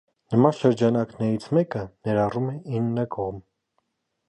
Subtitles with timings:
[0.35, 3.41] Նման շրջանակներից մեկը ներառում է ինը կողմ։